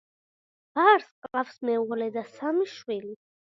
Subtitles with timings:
[0.79, 3.17] ბარს ჰყავს მეუღლე და სამი შვილი.